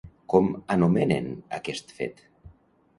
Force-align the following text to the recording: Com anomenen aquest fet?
Com 0.33 0.47
anomenen 0.77 1.29
aquest 1.61 1.97
fet? 2.01 2.29